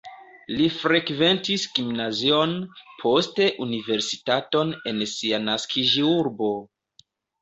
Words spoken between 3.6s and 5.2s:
universitaton en